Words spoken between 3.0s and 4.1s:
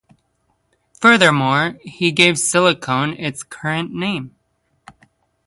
its current